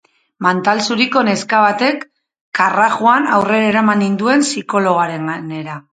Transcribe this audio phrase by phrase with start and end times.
[0.43, 2.01] Mantal zuriko neska batek
[2.61, 5.79] karrajuan aurrera eraman ninduen psikologoarenera.